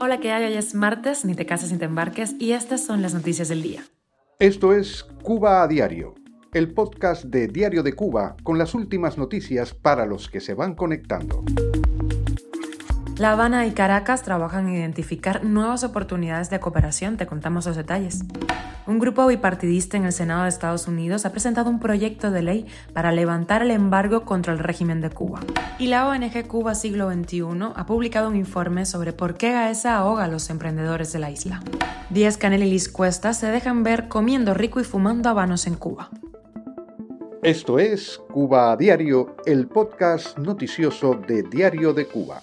[0.00, 0.44] Hola, ¿qué hay?
[0.44, 3.62] Hoy es martes, ni te casas ni te embarques, y estas son las noticias del
[3.62, 3.84] día.
[4.38, 6.14] Esto es Cuba a Diario,
[6.54, 10.74] el podcast de Diario de Cuba con las últimas noticias para los que se van
[10.74, 11.44] conectando.
[13.22, 18.24] La Habana y Caracas trabajan en identificar nuevas oportunidades de cooperación, te contamos los detalles.
[18.84, 22.66] Un grupo bipartidista en el Senado de Estados Unidos ha presentado un proyecto de ley
[22.92, 25.38] para levantar el embargo contra el régimen de Cuba.
[25.78, 27.44] Y la ONG Cuba Siglo XXI
[27.76, 31.62] ha publicado un informe sobre por qué Gaesa ahoga a los emprendedores de la isla.
[32.10, 36.10] Díaz Canel y Liz Cuesta se dejan ver comiendo rico y fumando habanos en Cuba.
[37.44, 42.42] Esto es Cuba a Diario, el podcast noticioso de Diario de Cuba.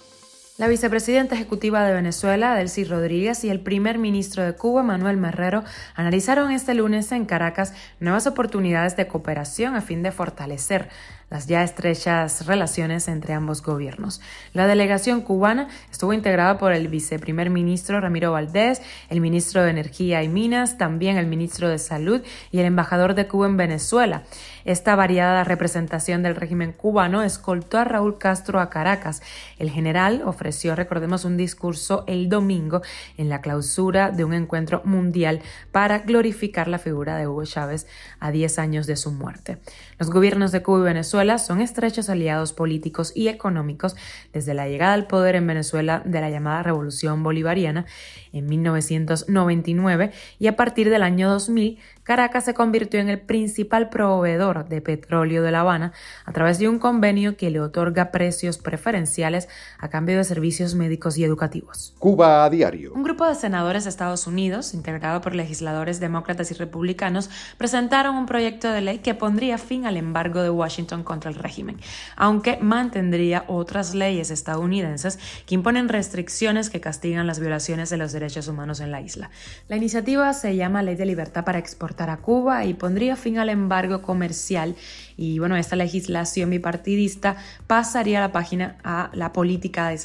[0.60, 5.64] La vicepresidenta ejecutiva de Venezuela, Delcy Rodríguez, y el primer ministro de Cuba, Manuel Marrero,
[5.94, 10.90] analizaron este lunes en Caracas nuevas oportunidades de cooperación a fin de fortalecer
[11.30, 14.20] las ya estrechas relaciones entre ambos gobiernos.
[14.52, 20.24] La delegación cubana estuvo integrada por el viceprimer ministro Ramiro Valdés, el ministro de Energía
[20.24, 24.24] y Minas, también el ministro de Salud y el embajador de Cuba en Venezuela.
[24.64, 29.22] Esta variada representación del régimen cubano escoltó a Raúl Castro a Caracas.
[29.58, 32.82] El general ofreció, recordemos, un discurso el domingo
[33.16, 35.40] en la clausura de un encuentro mundial
[35.72, 37.86] para glorificar la figura de Hugo Chávez
[38.18, 39.58] a 10 años de su muerte.
[39.98, 43.96] Los gobiernos de Cuba y Venezuela son estrechos aliados políticos y económicos
[44.32, 47.86] desde la llegada al poder en Venezuela de la llamada Revolución Bolivariana
[48.32, 51.78] en 1999 y a partir del año 2000
[52.10, 55.92] Caracas se convirtió en el principal proveedor de petróleo de La Habana
[56.24, 60.39] a través de un convenio que le otorga precios preferenciales a cambio de servicios
[60.74, 61.94] médicos y educativos.
[61.98, 62.92] Cuba a diario.
[62.94, 68.26] Un grupo de senadores de Estados Unidos, integrado por legisladores demócratas y republicanos, presentaron un
[68.26, 71.78] proyecto de ley que pondría fin al embargo de Washington contra el régimen,
[72.16, 78.48] aunque mantendría otras leyes estadounidenses que imponen restricciones que castigan las violaciones de los derechos
[78.48, 79.30] humanos en la isla.
[79.68, 83.48] La iniciativa se llama Ley de Libertad para Exportar a Cuba y pondría fin al
[83.48, 84.74] embargo comercial.
[85.16, 87.36] Y bueno, esta legislación bipartidista
[87.66, 89.98] pasaría la página a la política de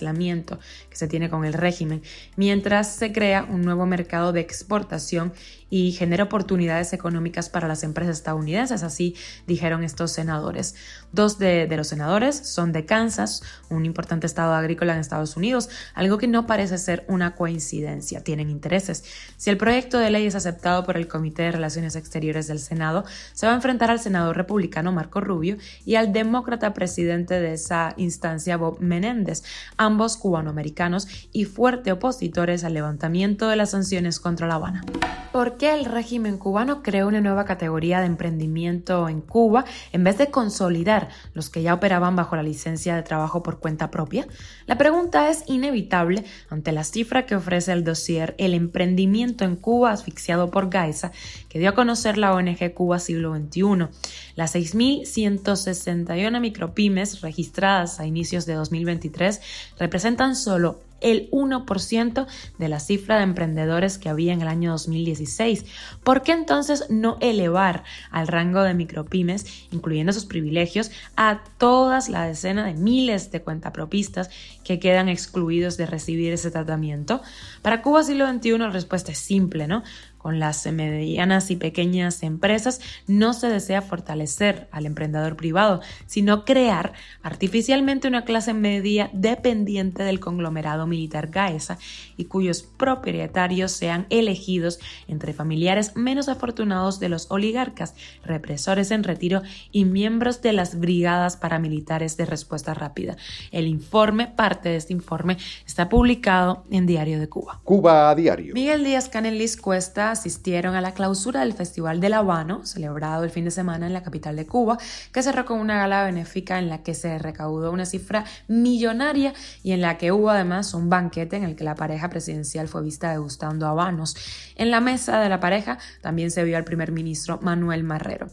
[0.89, 2.01] que se tiene con el régimen,
[2.35, 5.33] mientras se crea un nuevo mercado de exportación
[5.75, 9.13] y genera oportunidades económicas para las empresas estadounidenses, así
[9.45, 10.73] dijeron estos senadores.
[11.11, 16.17] Dos de, los senadores son de Kansas, un importante estado agrícola en Estados Unidos, algo
[16.17, 19.03] que no parece ser una coincidencia, tienen intereses.
[19.35, 23.03] Si el proyecto de ley es aceptado por el Comité de Relaciones Exteriores del Senado,
[23.33, 27.95] se va a enfrentar al senador republicano Marco Rubio y al demócrata presidente de esa
[27.97, 29.43] instancia Bob Menéndez,
[29.75, 34.85] ambos cubanoamericanos y fuerte opositores al levantamiento de las sanciones contra La Habana.
[35.33, 40.17] ¿Por qué el régimen cubano creó una nueva categoría de emprendimiento en Cuba en vez
[40.17, 44.27] de consolidar los que ya operaban bajo la licencia de trabajo por cuenta propia?
[44.67, 49.91] La pregunta es inevitable ante la cifra que ofrece el dossier El emprendimiento en Cuba
[49.91, 51.11] asfixiado por Gaisa,
[51.49, 53.87] que dio a conocer la ONG Cuba Siglo XXI.
[54.35, 59.41] Las 6.161 micropymes registradas a inicios de 2023
[59.79, 62.25] representan solo el 1%
[62.57, 65.65] de la cifra de emprendedores que había en el año 2016.
[66.03, 72.25] ¿Por qué entonces no elevar al rango de micropymes, incluyendo sus privilegios, a todas la
[72.25, 74.31] decena de miles de cuentapropistas
[74.63, 77.21] que quedan excluidos de recibir ese tratamiento?
[77.61, 79.83] Para Cuba siglo XXI la respuesta es simple, ¿no?
[80.25, 86.93] Con las medianas y pequeñas empresas no se desea fortalecer al emprendedor privado, sino crear
[87.21, 91.77] artificialmente una clase media dependiente del conglomerado militar Gaesa
[92.17, 97.93] y cuyos propietarios sean elegidos entre familiares menos afortunados de los oligarcas,
[98.23, 103.15] represores en retiro y miembros de las brigadas paramilitares de respuesta rápida.
[103.51, 105.37] El informe, parte de este informe,
[105.67, 107.61] está publicado en Diario de Cuba.
[107.63, 108.55] Cuba a Diario.
[108.55, 113.45] Miguel Díaz Canelis Cuesta asistieron a la clausura del Festival del Habano, celebrado el fin
[113.45, 114.77] de semana en la capital de Cuba,
[115.11, 119.33] que cerró con una gala benéfica en la que se recaudó una cifra millonaria
[119.63, 122.81] y en la que hubo además un banquete en el que la pareja presidencial fue
[122.81, 124.15] vista degustando habanos.
[124.55, 128.27] En la mesa de la pareja también se vio al primer ministro Manuel Marrero.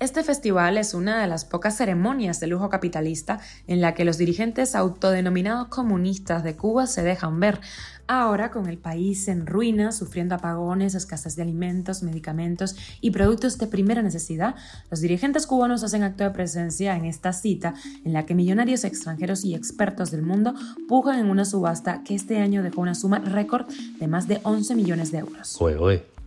[0.00, 4.16] Este festival es una de las pocas ceremonias de lujo capitalista en la que los
[4.16, 7.60] dirigentes autodenominados comunistas de Cuba se dejan ver.
[8.10, 13.66] Ahora, con el país en ruinas, sufriendo apagones, escasez de alimentos, medicamentos y productos de
[13.66, 14.54] primera necesidad,
[14.90, 17.74] los dirigentes cubanos hacen acto de presencia en esta cita
[18.06, 20.54] en la que millonarios extranjeros y expertos del mundo
[20.88, 23.66] pujan en una subasta que este año dejó una suma récord
[24.00, 25.56] de más de 11 millones de euros.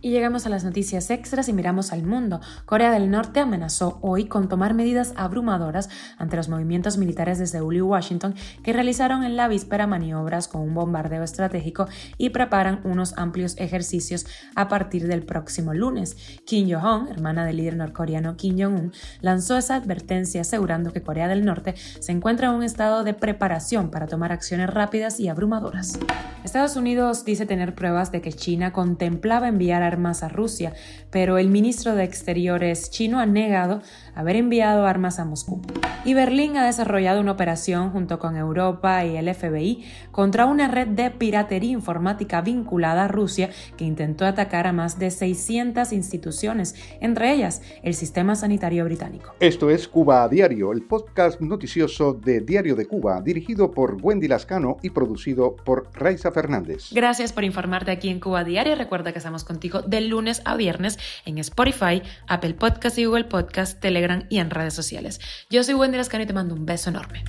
[0.04, 2.40] Y llegamos a las noticias extras y miramos al mundo.
[2.66, 5.88] Corea del Norte amenazó hoy con tomar medidas abrumadoras
[6.18, 8.34] ante los movimientos militares de Seúl y Washington
[8.64, 11.86] que realizaron en la víspera maniobras con un bombardeo estratégico
[12.18, 14.26] y preparan unos amplios ejercicios
[14.56, 16.16] a partir del próximo lunes.
[16.44, 21.44] Kim Jong-un, hermana del líder norcoreano Kim Jong-un, lanzó esa advertencia asegurando que Corea del
[21.44, 25.96] Norte se encuentra en un estado de preparación para tomar acciones rápidas y abrumadoras.
[26.42, 30.72] Estados Unidos dice tener pruebas de que China contemplaba enviar armas a Rusia,
[31.10, 33.82] pero el ministro de Exteriores chino ha negado
[34.14, 35.62] haber enviado armas a Moscú.
[36.04, 40.88] Y Berlín ha desarrollado una operación junto con Europa y el FBI contra una red
[40.88, 47.32] de piratería informática vinculada a Rusia que intentó atacar a más de 600 instituciones, entre
[47.32, 49.34] ellas el sistema sanitario británico.
[49.38, 54.26] Esto es Cuba a Diario, el podcast noticioso de Diario de Cuba, dirigido por Wendy
[54.26, 56.90] Lascano y producido por Raiza Fernández.
[56.92, 58.74] Gracias por informarte aquí en Cuba a Diario.
[58.74, 63.80] Recuerda que estamos contigo de lunes a viernes en Spotify, Apple Podcast y Google Podcast,
[63.80, 65.20] Telegram y en redes sociales.
[65.50, 67.24] Yo soy Wendy Lascano y te mando un beso enorme.